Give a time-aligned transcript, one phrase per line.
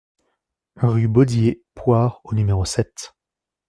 [0.77, 3.13] Rue Bodié Pouard au numéro sept